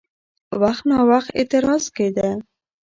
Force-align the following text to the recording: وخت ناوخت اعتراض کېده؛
وخت 0.61 0.83
ناوخت 0.89 1.29
اعتراض 1.37 1.83
کېده؛ 1.95 2.29